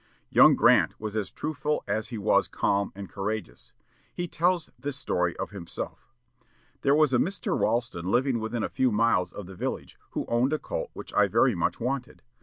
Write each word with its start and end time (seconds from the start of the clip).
Young 0.31 0.55
Grant 0.55 0.99
was 0.99 1.15
as 1.15 1.29
truthful 1.29 1.83
as 1.87 2.07
he 2.07 2.17
was 2.17 2.47
calm 2.47 2.91
and 2.95 3.07
courageous. 3.07 3.71
He 4.11 4.27
tells 4.27 4.71
this 4.79 4.97
story 4.97 5.37
of 5.37 5.51
himself. 5.51 6.09
"There 6.81 6.95
was 6.95 7.13
a 7.13 7.19
Mr. 7.19 7.55
Ralston 7.55 8.09
living 8.09 8.39
within 8.39 8.63
a 8.63 8.67
few 8.69 8.91
miles 8.91 9.31
of 9.31 9.45
the 9.45 9.55
village, 9.55 9.99
who 10.13 10.25
owned 10.27 10.53
a 10.53 10.57
colt 10.57 10.89
which 10.93 11.13
I 11.13 11.27
very 11.27 11.53
much 11.53 11.79
wanted. 11.79 12.23